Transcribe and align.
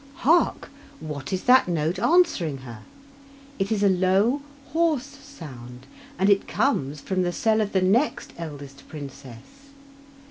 Hark! 0.25 0.71
What 0.99 1.31
is 1.31 1.43
that 1.43 1.67
note 1.67 1.99
answering 1.99 2.57
her? 2.65 2.79
It 3.59 3.71
is 3.71 3.83
a 3.83 3.87
low, 3.87 4.41
hoarse 4.69 5.05
sound, 5.21 5.85
and 6.17 6.27
it 6.27 6.47
comes 6.47 6.99
from 7.01 7.21
the 7.21 7.31
cell 7.31 7.61
of 7.61 7.71
the 7.71 7.83
next 7.83 8.33
eldest 8.35 8.87
princess. 8.87 9.67